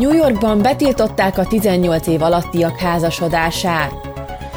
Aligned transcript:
New 0.00 0.14
Yorkban 0.14 0.62
betiltották 0.62 1.38
a 1.38 1.46
18 1.46 2.06
év 2.06 2.22
alattiak 2.22 2.78
házasodását. 2.78 3.92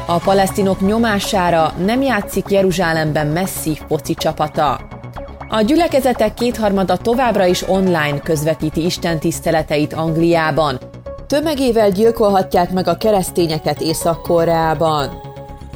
A 0.06 0.18
palesztinok 0.18 0.80
nyomására 0.80 1.72
nem 1.84 2.02
játszik 2.02 2.48
Jeruzsálemben 2.48 3.26
messzi 3.26 3.78
foci 3.88 4.14
csapata. 4.14 4.80
A 5.48 5.60
gyülekezetek 5.60 6.34
kétharmada 6.34 6.96
továbbra 6.96 7.46
is 7.46 7.68
online 7.68 8.18
közvetíti 8.18 8.84
Isten 8.84 9.18
tiszteleteit 9.18 9.92
Angliában. 9.92 10.78
Tömegével 11.26 11.90
gyilkolhatják 11.90 12.70
meg 12.70 12.88
a 12.88 12.96
keresztényeket 12.96 13.80
Észak-Koreában. 13.80 15.20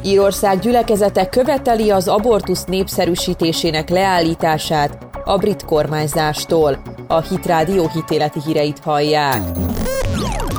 Írország 0.03 0.59
gyülekezete 0.59 1.29
követeli 1.29 1.91
az 1.91 2.09
abortusz 2.09 2.65
népszerűsítésének 2.65 3.89
leállítását 3.89 4.99
a 5.25 5.37
brit 5.37 5.65
kormányzástól. 5.65 6.98
A 7.11 7.21
Hitrádió 7.21 7.89
hitéleti 7.93 8.39
híreit 8.47 8.79
hallják. 8.79 9.41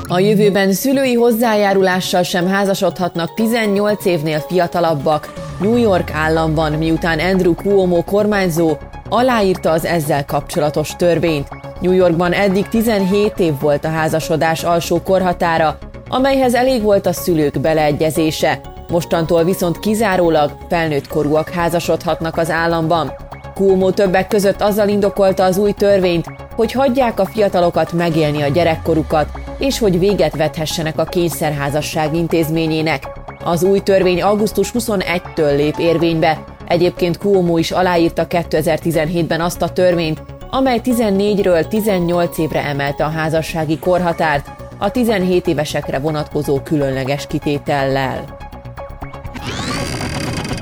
A 0.07 0.19
jövőben 0.19 0.73
szülői 0.73 1.13
hozzájárulással 1.13 2.23
sem 2.23 2.47
házasodhatnak 2.47 3.33
18 3.33 4.05
évnél 4.05 4.39
fiatalabbak 4.39 5.33
New 5.59 5.75
York 5.75 6.11
államban, 6.11 6.71
miután 6.71 7.19
Andrew 7.19 7.53
Cuomo 7.53 8.03
kormányzó 8.03 8.77
aláírta 9.09 9.71
az 9.71 9.85
ezzel 9.85 10.25
kapcsolatos 10.25 10.95
törvényt. 10.95 11.47
New 11.81 11.91
Yorkban 11.91 12.33
eddig 12.33 12.67
17 12.67 13.39
év 13.39 13.53
volt 13.59 13.85
a 13.85 13.89
házasodás 13.89 14.63
alsó 14.63 15.01
korhatára, 15.01 15.77
amelyhez 16.07 16.53
elég 16.53 16.81
volt 16.81 17.05
a 17.05 17.13
szülők 17.13 17.59
beleegyezése. 17.59 18.61
Mostantól 18.87 19.43
viszont 19.43 19.79
kizárólag 19.79 20.51
felnőtt 20.69 21.07
korúak 21.07 21.49
házasodhatnak 21.49 22.37
az 22.37 22.49
államban. 22.49 23.13
Cuomo 23.59 23.91
többek 23.91 24.27
között 24.27 24.61
azzal 24.61 24.87
indokolta 24.87 25.43
az 25.43 25.57
új 25.57 25.71
törvényt, 25.71 26.25
hogy 26.55 26.71
hagyják 26.71 27.19
a 27.19 27.25
fiatalokat 27.25 27.93
megélni 27.93 28.41
a 28.41 28.47
gyerekkorukat, 28.47 29.29
és 29.57 29.79
hogy 29.79 29.99
véget 29.99 30.35
vethessenek 30.35 30.99
a 30.99 31.03
kényszerházasság 31.03 32.15
intézményének. 32.15 33.07
Az 33.43 33.63
új 33.63 33.79
törvény 33.79 34.21
augusztus 34.21 34.71
21-től 34.73 35.55
lép 35.55 35.75
érvénybe. 35.77 36.43
Egyébként 36.67 37.17
Cuomo 37.17 37.57
is 37.57 37.71
aláírta 37.71 38.27
2017-ben 38.29 39.41
azt 39.41 39.61
a 39.61 39.69
törvényt, 39.69 40.21
amely 40.49 40.81
14-ről 40.83 41.67
18 41.67 42.37
évre 42.37 42.63
emelte 42.63 43.05
a 43.05 43.09
házassági 43.09 43.79
korhatárt, 43.79 44.49
a 44.77 44.91
17 44.91 45.47
évesekre 45.47 45.99
vonatkozó 45.99 46.59
különleges 46.59 47.27
kitétellel. 47.27 48.48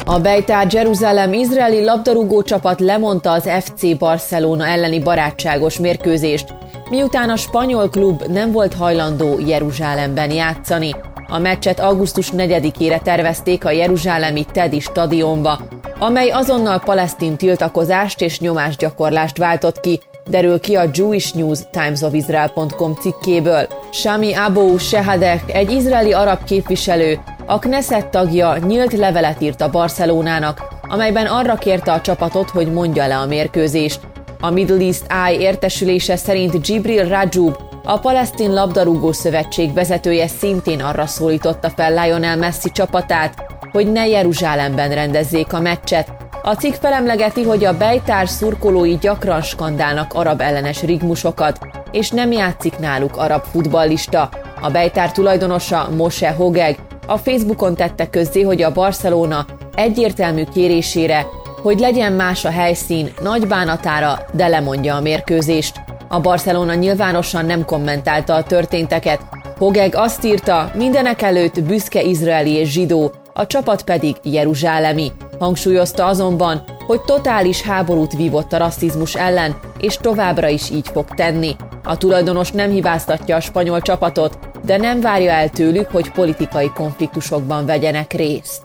A 0.10 0.20
Bejtár 0.20 0.68
Jeruzsálem 0.74 1.34
izraeli 1.34 1.84
labdarúgó 1.84 2.44
csapat 2.44 2.80
lemondta 2.80 3.32
az 3.32 3.50
FC 3.60 3.98
Barcelona 3.98 4.68
elleni 4.68 5.00
barátságos 5.00 5.80
mérkőzést, 5.80 6.54
miután 6.90 7.30
a 7.30 7.36
spanyol 7.36 7.90
klub 7.90 8.24
nem 8.28 8.52
volt 8.52 8.74
hajlandó 8.74 9.40
Jeruzsálemben 9.40 10.32
játszani. 10.32 10.96
A 11.30 11.38
meccset 11.38 11.80
augusztus 11.80 12.32
4-ére 12.38 13.02
tervezték 13.02 13.66
a 13.66 13.72
jeruzsálemi 13.72 14.46
Tedi 14.52 14.80
stadionba, 14.80 15.60
amely 16.00 16.30
azonnal 16.30 16.80
palesztin 16.80 17.36
tiltakozást 17.36 18.22
és 18.22 18.40
nyomásgyakorlást 18.40 19.38
váltott 19.38 19.80
ki, 19.80 20.00
derül 20.30 20.60
ki 20.60 20.76
a 20.76 20.90
Jewish 20.94 21.36
News 21.36 21.60
Times 21.72 22.02
of 22.02 22.14
Israel.com 22.14 22.94
cikkéből. 22.94 23.68
Shami 23.92 24.34
Abu 24.34 24.78
Shehadeh, 24.78 25.42
egy 25.48 25.72
izraeli 25.72 26.14
arab 26.14 26.44
képviselő, 26.44 27.20
a 27.50 27.60
Knesset 27.60 28.08
tagja 28.08 28.58
nyílt 28.58 28.94
levelet 28.94 29.42
írt 29.42 29.62
a 29.62 29.70
Barcelonának, 29.70 30.68
amelyben 30.82 31.26
arra 31.26 31.56
kérte 31.56 31.92
a 31.92 32.02
csapatot, 32.02 32.50
hogy 32.50 32.72
mondja 32.72 33.08
le 33.08 33.18
a 33.18 33.26
mérkőzést. 33.26 34.00
A 34.40 34.50
Middle 34.50 34.86
East 34.86 35.06
Eye 35.08 35.40
értesülése 35.40 36.16
szerint 36.16 36.66
Gibril 36.66 37.08
Rajub, 37.08 37.56
a 37.84 38.00
Palesztin 38.00 38.54
Labdarúgó 38.54 39.12
Szövetség 39.12 39.74
vezetője 39.74 40.28
szintén 40.28 40.82
arra 40.82 41.06
szólította 41.06 41.70
fel 41.70 42.04
Lionel 42.04 42.38
Messi 42.38 42.72
csapatát, 42.72 43.46
hogy 43.72 43.92
ne 43.92 44.08
Jeruzsálemben 44.08 44.90
rendezzék 44.90 45.54
a 45.54 45.60
meccset. 45.60 46.12
A 46.44 46.54
cikk 46.54 46.74
felemlegeti, 46.74 47.44
hogy 47.44 47.66
a 47.66 47.78
bejtár 47.78 48.28
szurkolói 48.30 48.98
gyakran 48.98 49.42
skandálnak 49.42 50.14
arab 50.14 50.42
ellenes 50.42 50.84
rigmusokat, 50.84 51.60
és 51.92 52.10
nem 52.10 52.32
játszik 52.32 52.78
náluk 52.78 53.18
arab 53.18 53.44
futballista. 53.52 54.30
A 54.62 54.70
bejtár 54.70 55.12
tulajdonosa 55.12 55.90
Moshe 55.96 56.32
Hogeg 56.32 56.78
a 57.08 57.18
Facebookon 57.18 57.76
tette 57.76 58.10
közzé, 58.10 58.42
hogy 58.42 58.62
a 58.62 58.72
Barcelona 58.72 59.46
egyértelmű 59.76 60.44
kérésére, 60.54 61.26
hogy 61.62 61.80
legyen 61.80 62.14
más 62.14 62.46
a 62.46 62.50
helyszín, 62.50 63.14
nagy 63.22 63.48
bánatára, 63.48 64.26
de 64.34 64.48
lemondja 64.48 64.96
a 64.96 65.02
mérkőzést. 65.02 65.82
A 66.08 66.20
Barcelona 66.20 66.74
nyilvánosan 66.74 67.46
nem 67.46 67.66
kommentálta 67.66 68.34
a 68.34 68.44
történteket. 68.44 69.22
Hogeg 69.58 69.96
azt 69.96 70.26
írta, 70.26 70.72
mindenek 70.76 71.22
előtt 71.22 71.64
büszke 71.64 72.02
izraeli 72.02 72.52
és 72.52 72.70
zsidó, 72.70 73.12
a 73.34 73.48
csapat 73.48 73.84
pedig 73.84 74.16
jeruzsálemi. 74.24 75.12
Hangsúlyozta 75.40 76.06
azonban, 76.06 76.64
hogy 76.86 77.02
totális 77.02 77.62
háborút 77.62 78.14
vívott 78.14 78.54
a 78.54 78.58
rasszizmus 78.58 79.16
ellen, 79.16 79.56
és 79.80 79.98
továbbra 79.98 80.48
is 80.48 80.70
így 80.70 80.88
fog 80.88 81.06
tenni. 81.16 81.56
A 81.84 81.98
tulajdonos 81.98 82.52
nem 82.52 82.70
hibáztatja 82.70 83.36
a 83.36 83.40
spanyol 83.40 83.82
csapatot, 83.82 84.40
de 84.68 84.78
nem 84.78 85.02
várja 85.02 85.32
el 85.32 85.50
tőlük, 85.50 85.90
hogy 85.92 86.12
politikai 86.12 86.72
konfliktusokban 86.76 87.66
vegyenek 87.66 88.14
részt. 88.14 88.62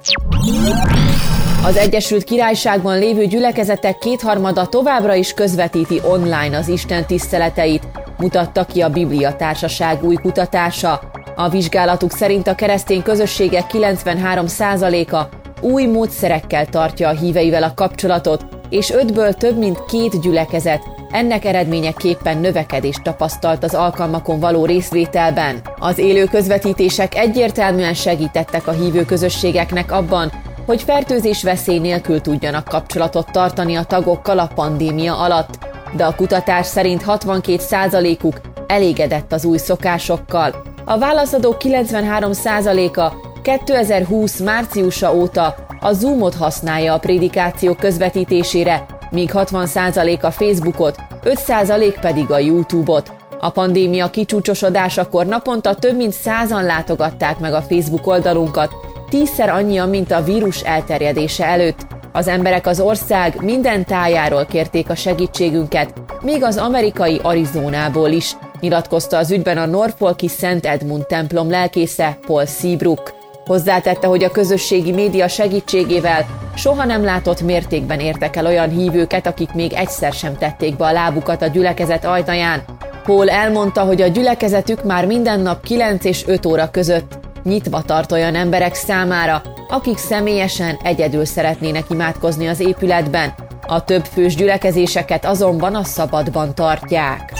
Az 1.64 1.76
Egyesült 1.76 2.24
Királyságban 2.24 2.98
lévő 2.98 3.26
gyülekezetek 3.26 3.98
kétharmada 3.98 4.66
továbbra 4.66 5.14
is 5.14 5.34
közvetíti 5.34 6.00
online 6.04 6.56
az 6.56 6.68
Isten 6.68 7.06
tiszteleteit, 7.06 7.82
mutatta 8.18 8.64
ki 8.64 8.80
a 8.80 8.88
Biblia 8.88 9.36
Társaság 9.36 10.04
új 10.04 10.14
kutatása. 10.14 11.00
A 11.36 11.48
vizsgálatuk 11.48 12.10
szerint 12.10 12.46
a 12.46 12.54
keresztény 12.54 13.02
közösségek 13.02 13.64
93%-a 13.72 15.22
új 15.60 15.86
módszerekkel 15.86 16.66
tartja 16.66 17.08
a 17.08 17.16
híveivel 17.16 17.62
a 17.62 17.74
kapcsolatot, 17.74 18.44
és 18.68 18.90
ötből 18.90 19.32
több 19.32 19.58
mint 19.58 19.84
két 19.84 20.20
gyülekezet 20.20 21.01
ennek 21.12 21.44
eredményeképpen 21.44 22.38
növekedést 22.38 23.02
tapasztalt 23.02 23.64
az 23.64 23.74
alkalmakon 23.74 24.40
való 24.40 24.64
részvételben. 24.64 25.60
Az 25.78 25.98
élő 25.98 26.24
közvetítések 26.24 27.14
egyértelműen 27.14 27.94
segítettek 27.94 28.66
a 28.66 28.72
hívő 28.72 29.04
közösségeknek 29.04 29.92
abban, 29.92 30.32
hogy 30.66 30.82
fertőzés 30.82 31.42
veszély 31.42 31.78
nélkül 31.78 32.20
tudjanak 32.20 32.64
kapcsolatot 32.64 33.30
tartani 33.30 33.74
a 33.74 33.84
tagokkal 33.84 34.38
a 34.38 34.50
pandémia 34.54 35.18
alatt, 35.18 35.58
de 35.96 36.04
a 36.04 36.14
kutatás 36.14 36.66
szerint 36.66 37.02
62%-uk 37.06 38.40
elégedett 38.66 39.32
az 39.32 39.44
új 39.44 39.58
szokásokkal. 39.58 40.62
A 40.84 40.98
válaszadók 40.98 41.56
93%-a 41.60 43.30
2020 43.42 44.40
márciusa 44.40 45.14
óta 45.14 45.54
a 45.80 45.92
Zoomot 45.92 46.34
használja 46.34 46.94
a 46.94 46.98
prédikáció 46.98 47.74
közvetítésére, 47.74 48.86
míg 49.12 49.30
60% 49.34 50.22
a 50.22 50.30
Facebookot, 50.30 50.96
5% 51.24 51.96
pedig 52.00 52.30
a 52.30 52.38
YouTube-ot. 52.38 53.12
A 53.40 53.50
pandémia 53.50 54.10
kicsúcsosodásakor 54.10 55.26
naponta 55.26 55.74
több 55.74 55.96
mint 55.96 56.12
százan 56.12 56.64
látogatták 56.64 57.38
meg 57.38 57.52
a 57.52 57.62
Facebook 57.62 58.06
oldalunkat, 58.06 58.72
tízszer 59.08 59.48
annyian, 59.48 59.88
mint 59.88 60.10
a 60.10 60.22
vírus 60.22 60.60
elterjedése 60.60 61.46
előtt. 61.46 61.86
Az 62.12 62.28
emberek 62.28 62.66
az 62.66 62.80
ország 62.80 63.42
minden 63.42 63.84
tájáról 63.84 64.44
kérték 64.44 64.90
a 64.90 64.94
segítségünket, 64.94 65.92
még 66.22 66.42
az 66.42 66.56
amerikai 66.56 67.20
Arizonából 67.22 68.10
is, 68.10 68.36
nyilatkozta 68.60 69.16
az 69.16 69.30
ügyben 69.30 69.58
a 69.58 69.66
Norfolki 69.66 70.28
Szent 70.28 70.66
Edmund 70.66 71.06
templom 71.06 71.50
lelkésze 71.50 72.18
Paul 72.26 72.46
Seabrook. 72.46 73.21
Hozzátette, 73.46 74.06
hogy 74.06 74.24
a 74.24 74.30
közösségi 74.30 74.92
média 74.92 75.28
segítségével 75.28 76.26
soha 76.54 76.84
nem 76.84 77.04
látott 77.04 77.40
mértékben 77.40 78.00
értek 78.00 78.36
el 78.36 78.46
olyan 78.46 78.70
hívőket, 78.70 79.26
akik 79.26 79.52
még 79.52 79.72
egyszer 79.72 80.12
sem 80.12 80.36
tették 80.36 80.76
be 80.76 80.84
a 80.84 80.92
lábukat 80.92 81.42
a 81.42 81.46
gyülekezet 81.46 82.04
ajtaján. 82.04 82.62
Paul 83.04 83.30
elmondta, 83.30 83.80
hogy 83.80 84.00
a 84.00 84.06
gyülekezetük 84.06 84.84
már 84.84 85.06
minden 85.06 85.40
nap 85.40 85.62
9 85.62 86.04
és 86.04 86.26
5 86.26 86.46
óra 86.46 86.70
között 86.70 87.18
nyitva 87.44 87.82
tart 87.82 88.12
olyan 88.12 88.34
emberek 88.34 88.74
számára, 88.74 89.42
akik 89.68 89.96
személyesen 89.96 90.78
egyedül 90.82 91.24
szeretnének 91.24 91.84
imádkozni 91.90 92.46
az 92.46 92.60
épületben. 92.60 93.34
A 93.66 93.84
több 93.84 94.04
fős 94.04 94.34
gyülekezéseket 94.34 95.24
azonban 95.24 95.74
a 95.74 95.84
szabadban 95.84 96.54
tartják. 96.54 97.32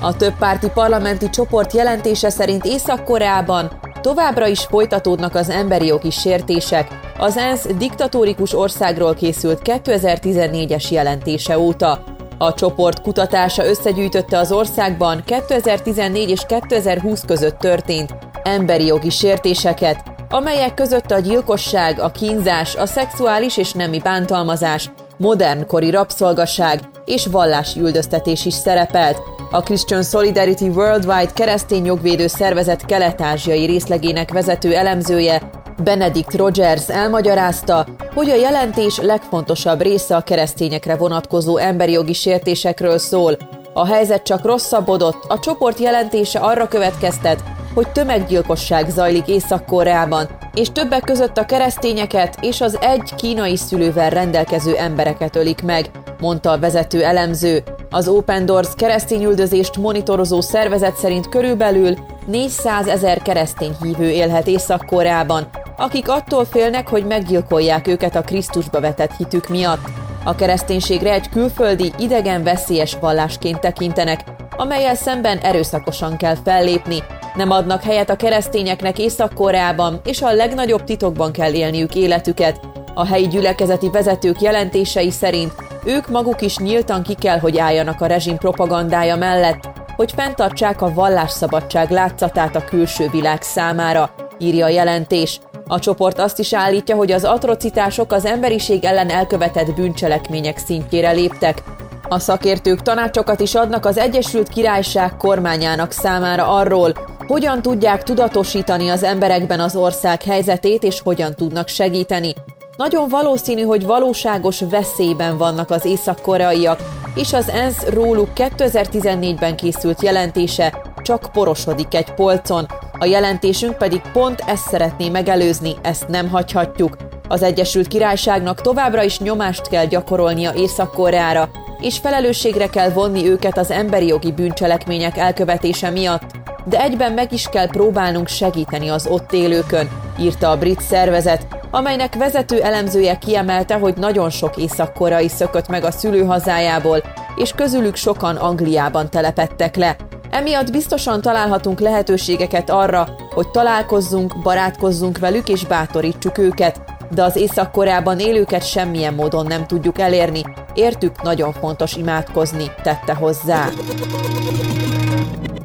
A 0.00 0.16
több 0.16 0.34
párti 0.38 0.68
parlamenti 0.74 1.30
csoport 1.30 1.72
jelentése 1.72 2.30
szerint 2.30 2.64
Észak-Koreában 2.64 3.70
Továbbra 4.00 4.46
is 4.46 4.60
folytatódnak 4.60 5.34
az 5.34 5.50
emberi 5.50 5.86
jogi 5.86 6.10
sértések, 6.10 6.88
az 7.18 7.36
ENSZ 7.36 7.66
diktatórikus 7.78 8.54
országról 8.54 9.14
készült 9.14 9.60
2014-es 9.64 10.90
jelentése 10.90 11.58
óta. 11.58 12.04
A 12.38 12.54
csoport 12.54 13.00
kutatása 13.00 13.66
összegyűjtötte 13.66 14.38
az 14.38 14.52
országban 14.52 15.22
2014 15.24 16.30
és 16.30 16.40
2020 16.46 17.22
között 17.26 17.58
történt 17.58 18.14
emberi 18.42 18.86
jogi 18.86 19.10
sértéseket, 19.10 20.02
amelyek 20.28 20.74
között 20.74 21.10
a 21.10 21.18
gyilkosság, 21.18 22.00
a 22.00 22.10
kínzás, 22.10 22.74
a 22.74 22.86
szexuális 22.86 23.56
és 23.56 23.72
nemi 23.72 23.98
bántalmazás, 23.98 24.90
modernkori 25.16 25.90
rabszolgaság 25.90 26.80
és 27.04 27.26
vallási 27.26 27.80
üldöztetés 27.80 28.44
is 28.44 28.54
szerepelt, 28.54 29.22
A 29.52 29.62
Christian 29.62 30.02
Solidarity 30.02 30.68
Worldwide 30.68 31.32
keresztény 31.34 31.84
jogvédő 31.84 32.26
szervezet 32.26 32.84
kelet-ázsiai 32.84 33.66
részlegének 33.66 34.32
vezető 34.32 34.74
elemzője 34.74 35.50
Benedict 35.84 36.34
Rogers 36.34 36.88
elmagyarázta, 36.88 37.86
hogy 38.14 38.28
a 38.28 38.34
jelentés 38.34 38.98
legfontosabb 38.98 39.80
része 39.80 40.16
a 40.16 40.20
keresztényekre 40.20 40.96
vonatkozó 40.96 41.56
emberi 41.56 41.92
jogi 41.92 42.12
sértésekről 42.12 42.98
szól. 42.98 43.36
A 43.72 43.86
helyzet 43.86 44.22
csak 44.22 44.44
rosszabbodott, 44.44 45.24
a 45.28 45.38
csoport 45.38 45.78
jelentése 45.78 46.38
arra 46.38 46.68
következtet, 46.68 47.42
hogy 47.74 47.88
tömeggyilkosság 47.92 48.88
zajlik 48.88 49.28
Észak-Koreában, 49.28 50.28
és 50.54 50.68
többek 50.72 51.04
között 51.04 51.38
a 51.38 51.44
keresztényeket 51.44 52.36
és 52.40 52.60
az 52.60 52.78
egy 52.80 53.14
kínai 53.16 53.56
szülővel 53.56 54.10
rendelkező 54.10 54.76
embereket 54.76 55.36
ölik 55.36 55.62
meg, 55.62 55.90
mondta 56.20 56.50
a 56.50 56.58
vezető 56.58 57.04
elemző. 57.04 57.62
Az 57.92 58.08
Open 58.08 58.46
Doors 58.46 58.68
keresztényüldözést 58.76 59.76
monitorozó 59.76 60.40
szervezet 60.40 60.96
szerint 60.96 61.28
körülbelül 61.28 61.94
400 62.26 62.86
ezer 62.86 63.22
keresztény 63.22 63.76
hívő 63.82 64.10
élhet 64.10 64.46
Észak-Koreában, 64.46 65.48
akik 65.76 66.08
attól 66.08 66.44
félnek, 66.44 66.88
hogy 66.88 67.06
meggyilkolják 67.06 67.86
őket 67.86 68.16
a 68.16 68.20
Krisztusba 68.20 68.80
vetett 68.80 69.16
hitük 69.16 69.48
miatt. 69.48 69.88
A 70.24 70.34
kereszténységre 70.34 71.12
egy 71.12 71.28
külföldi, 71.28 71.92
idegen 71.98 72.42
veszélyes 72.42 72.96
vallásként 73.00 73.60
tekintenek, 73.60 74.20
amelyel 74.56 74.94
szemben 74.94 75.38
erőszakosan 75.38 76.16
kell 76.16 76.36
fellépni, 76.44 77.02
nem 77.34 77.50
adnak 77.50 77.82
helyet 77.82 78.10
a 78.10 78.16
keresztényeknek 78.16 78.98
Észak-Koreában, 78.98 80.00
és 80.04 80.22
a 80.22 80.32
legnagyobb 80.32 80.84
titokban 80.84 81.32
kell 81.32 81.52
élniük 81.52 81.94
életüket. 81.94 82.60
A 82.94 83.06
helyi 83.06 83.28
gyülekezeti 83.28 83.90
vezetők 83.90 84.40
jelentései 84.40 85.10
szerint 85.10 85.69
ők 85.84 86.08
maguk 86.08 86.40
is 86.40 86.56
nyíltan 86.56 87.02
ki 87.02 87.14
kell, 87.14 87.38
hogy 87.38 87.58
álljanak 87.58 88.00
a 88.00 88.06
rezsim 88.06 88.36
propagandája 88.36 89.16
mellett, 89.16 89.68
hogy 89.96 90.12
fenntartsák 90.16 90.82
a 90.82 90.92
vallásszabadság 90.92 91.90
látszatát 91.90 92.56
a 92.56 92.64
külső 92.64 93.08
világ 93.08 93.42
számára, 93.42 94.10
írja 94.38 94.64
a 94.64 94.68
jelentés. 94.68 95.40
A 95.66 95.78
csoport 95.78 96.18
azt 96.18 96.38
is 96.38 96.54
állítja, 96.54 96.96
hogy 96.96 97.12
az 97.12 97.24
atrocitások 97.24 98.12
az 98.12 98.24
emberiség 98.24 98.84
ellen 98.84 99.10
elkövetett 99.10 99.74
bűncselekmények 99.74 100.58
szintjére 100.58 101.10
léptek. 101.10 101.62
A 102.08 102.18
szakértők 102.18 102.82
tanácsokat 102.82 103.40
is 103.40 103.54
adnak 103.54 103.86
az 103.86 103.98
Egyesült 103.98 104.48
Királyság 104.48 105.16
kormányának 105.16 105.92
számára 105.92 106.54
arról, 106.54 106.92
hogyan 107.26 107.62
tudják 107.62 108.02
tudatosítani 108.02 108.88
az 108.88 109.02
emberekben 109.02 109.60
az 109.60 109.76
ország 109.76 110.22
helyzetét, 110.22 110.82
és 110.82 111.00
hogyan 111.00 111.34
tudnak 111.34 111.68
segíteni. 111.68 112.34
Nagyon 112.80 113.08
valószínű, 113.08 113.62
hogy 113.62 113.86
valóságos 113.86 114.60
veszélyben 114.70 115.36
vannak 115.36 115.70
az 115.70 115.84
észak-koreaiak, 115.84 116.78
és 117.14 117.32
az 117.32 117.48
ENSZ 117.48 117.88
róluk 117.88 118.28
2014-ben 118.34 119.56
készült 119.56 120.02
jelentése 120.02 120.82
csak 121.02 121.30
porosodik 121.32 121.94
egy 121.94 122.14
polcon. 122.14 122.66
A 122.98 123.04
jelentésünk 123.04 123.78
pedig 123.78 124.00
pont 124.12 124.42
ezt 124.46 124.68
szeretné 124.68 125.08
megelőzni, 125.08 125.74
ezt 125.82 126.08
nem 126.08 126.28
hagyhatjuk. 126.28 126.96
Az 127.28 127.42
Egyesült 127.42 127.88
Királyságnak 127.88 128.60
továbbra 128.60 129.02
is 129.02 129.18
nyomást 129.18 129.68
kell 129.68 129.86
gyakorolnia 129.86 130.52
Észak-Koreára, 130.54 131.50
és 131.80 131.98
felelősségre 131.98 132.66
kell 132.66 132.90
vonni 132.90 133.28
őket 133.28 133.58
az 133.58 133.70
emberi 133.70 134.06
jogi 134.06 134.32
bűncselekmények 134.32 135.16
elkövetése 135.16 135.90
miatt, 135.90 136.30
de 136.64 136.80
egyben 136.80 137.12
meg 137.12 137.32
is 137.32 137.46
kell 137.50 137.68
próbálnunk 137.68 138.28
segíteni 138.28 138.88
az 138.88 139.06
ott 139.06 139.32
élőkön, 139.32 139.88
írta 140.20 140.50
a 140.50 140.58
brit 140.58 140.80
szervezet, 140.80 141.59
amelynek 141.70 142.14
vezető 142.14 142.62
elemzője 142.62 143.18
kiemelte, 143.18 143.74
hogy 143.74 143.94
nagyon 143.96 144.30
sok 144.30 144.56
észak-korai 144.56 145.28
szökött 145.28 145.68
meg 145.68 145.84
a 145.84 145.90
szülőhazájából, 145.90 147.02
és 147.36 147.52
közülük 147.52 147.96
sokan 147.96 148.36
Angliában 148.36 149.10
telepettek 149.10 149.76
le. 149.76 149.96
Emiatt 150.30 150.70
biztosan 150.70 151.20
találhatunk 151.20 151.80
lehetőségeket 151.80 152.70
arra, 152.70 153.08
hogy 153.34 153.50
találkozzunk, 153.50 154.42
barátkozzunk 154.42 155.18
velük 155.18 155.48
és 155.48 155.64
bátorítsuk 155.64 156.38
őket, 156.38 156.80
de 157.14 157.22
az 157.22 157.36
Észak-Koreában 157.36 158.18
élőket 158.18 158.66
semmilyen 158.66 159.14
módon 159.14 159.46
nem 159.46 159.66
tudjuk 159.66 159.98
elérni. 159.98 160.42
Értük 160.74 161.22
nagyon 161.22 161.52
fontos 161.52 161.96
imádkozni, 161.96 162.64
tette 162.82 163.14
hozzá. 163.14 163.68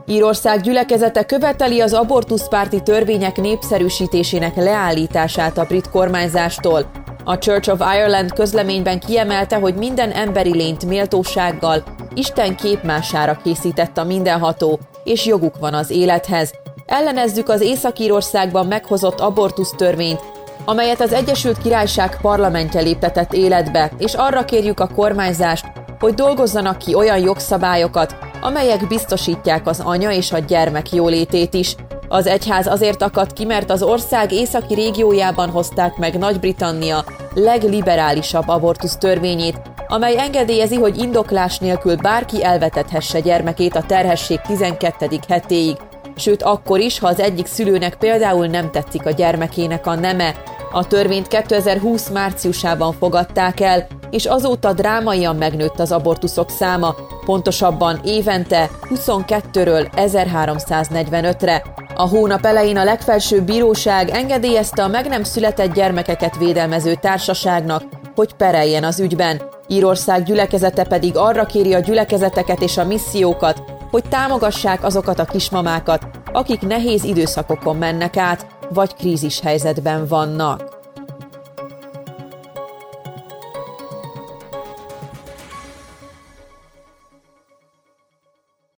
Írország 0.08 0.62
gyülekezete 0.62 1.24
követeli 1.24 1.82
az 1.82 1.94
abortuszpárti 1.94 2.82
törvények 2.82 3.38
népszerűsítésének 3.38 4.56
leállítását 4.56 5.58
a 5.58 5.64
brit 5.64 5.90
kormányzástól. 5.90 6.86
A 7.24 7.38
Church 7.38 7.72
of 7.72 7.80
Ireland 7.96 8.34
közleményben 8.34 9.00
kiemelte, 9.00 9.56
hogy 9.56 9.76
minden 9.76 10.12
emberi 10.12 10.56
lényt 10.56 10.86
méltósággal, 10.86 11.84
Isten 12.14 12.56
képmására 12.56 13.40
készített 13.44 13.98
a 13.98 14.04
mindenható, 14.04 14.80
és 15.04 15.26
joguk 15.26 15.60
van 15.60 15.74
az 15.74 15.90
élethez. 15.90 16.54
Ellenezzük 16.86 17.50
az 17.50 17.62
Észak-Írországban 17.62 18.68
meghozott 18.68 19.20
abortusz 19.20 19.74
törvényt, 19.78 20.22
amelyet 20.66 21.02
az 21.02 21.14
Egyesült 21.14 21.58
Királyság 21.58 22.18
parlamentje 22.22 22.82
léptetett 22.82 23.34
életbe, 23.34 23.92
és 23.98 24.14
arra 24.14 24.46
kérjük 24.46 24.80
a 24.80 24.90
kormányzást, 24.96 25.66
hogy 26.00 26.14
dolgozzanak 26.14 26.78
ki 26.78 26.94
olyan 26.94 27.20
jogszabályokat, 27.20 28.16
amelyek 28.46 28.88
biztosítják 28.88 29.68
az 29.68 29.80
anya 29.80 30.12
és 30.12 30.32
a 30.32 30.40
gyermek 30.40 30.92
jólétét 30.92 31.54
is. 31.54 31.76
Az 32.08 32.28
egyház 32.28 32.68
azért 32.68 33.02
akadt 33.02 33.34
ki, 33.34 33.46
mert 33.46 33.72
az 33.72 33.84
ország 33.84 34.32
északi 34.32 34.74
régiójában 34.74 35.50
hozták 35.50 35.96
meg 35.96 36.18
Nagy-Britannia 36.18 37.06
legliberálisabb 37.34 38.48
abortusz 38.48 38.98
törvényét, 38.98 39.62
amely 39.88 40.18
engedélyezi, 40.18 40.76
hogy 40.76 40.98
indoklás 40.98 41.60
nélkül 41.60 41.96
bárki 41.96 42.44
elvetethesse 42.44 43.20
gyermekét 43.20 43.76
a 43.76 43.84
terhesség 43.84 44.40
12. 44.42 45.20
hetéig, 45.28 45.78
sőt 46.16 46.44
akkor 46.44 46.80
is, 46.80 47.00
ha 47.00 47.08
az 47.08 47.20
egyik 47.20 47.46
szülőnek 47.46 47.96
például 47.96 48.48
nem 48.48 48.72
tetszik 48.72 49.06
a 49.06 49.12
gyermekének 49.12 49.88
a 49.88 49.96
neme. 49.96 50.36
A 50.72 50.88
törvényt 50.88 51.28
2020 51.28 52.10
márciusában 52.10 52.94
fogadták 52.94 53.60
el, 53.60 53.88
és 54.10 54.26
azóta 54.26 54.74
drámaian 54.74 55.36
megnőtt 55.36 55.80
az 55.80 55.92
abortuszok 55.92 56.50
száma, 56.50 56.96
pontosabban 57.26 58.00
évente 58.04 58.70
22-ről 58.90 59.88
1345-re. 59.96 61.64
A 61.96 62.08
hónap 62.08 62.46
elején 62.46 62.78
a 62.78 62.84
legfelsőbb 62.84 63.44
bíróság 63.44 64.10
engedélyezte 64.10 64.84
a 64.84 64.88
meg 64.88 65.08
nem 65.08 65.24
született 65.24 65.74
gyermekeket 65.74 66.38
védelmező 66.38 66.96
társaságnak, 66.96 67.84
hogy 68.16 68.34
pereljen 68.34 68.84
az 68.84 69.00
ügyben. 69.00 69.42
Írország 69.68 70.24
gyülekezete 70.24 70.84
pedig 70.84 71.18
arra 71.18 71.46
kéri 71.46 71.74
a 71.74 71.80
gyülekezeteket 71.80 72.62
és 72.62 72.78
a 72.78 72.86
missziókat, 72.86 73.64
hogy 73.92 74.04
támogassák 74.10 74.84
azokat 74.84 75.20
a 75.20 75.26
kismamákat, 75.26 76.08
akik 76.34 76.62
nehéz 76.62 77.04
időszakokon 77.04 77.76
mennek 77.76 78.18
át, 78.18 78.46
vagy 78.70 78.96
krízis 78.96 79.40
helyzetben 79.40 80.08
vannak. 80.08 80.75